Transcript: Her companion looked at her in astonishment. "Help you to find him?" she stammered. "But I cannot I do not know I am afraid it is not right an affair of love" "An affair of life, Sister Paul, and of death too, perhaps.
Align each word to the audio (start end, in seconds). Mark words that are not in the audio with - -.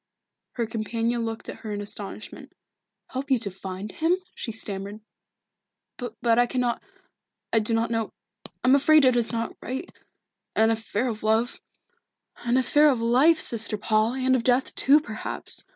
Her 0.53 0.65
companion 0.65 1.25
looked 1.25 1.47
at 1.47 1.57
her 1.57 1.71
in 1.71 1.79
astonishment. 1.79 2.53
"Help 3.11 3.29
you 3.29 3.37
to 3.37 3.51
find 3.51 3.91
him?" 3.91 4.17
she 4.33 4.51
stammered. 4.51 5.01
"But 5.97 6.39
I 6.39 6.47
cannot 6.47 6.81
I 7.53 7.59
do 7.59 7.75
not 7.75 7.91
know 7.91 8.09
I 8.63 8.67
am 8.69 8.73
afraid 8.73 9.05
it 9.05 9.15
is 9.15 9.31
not 9.31 9.55
right 9.61 9.91
an 10.55 10.71
affair 10.71 11.07
of 11.07 11.21
love" 11.21 11.61
"An 12.47 12.57
affair 12.57 12.89
of 12.89 12.99
life, 12.99 13.39
Sister 13.39 13.77
Paul, 13.77 14.15
and 14.15 14.35
of 14.35 14.43
death 14.43 14.73
too, 14.73 15.01
perhaps. 15.01 15.65